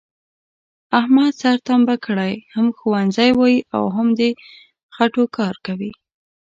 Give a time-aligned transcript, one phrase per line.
[0.99, 4.21] احمد سر تمبه کړی، هم ښوونځی وایي او هم د
[4.95, 5.91] خټوکار کوي،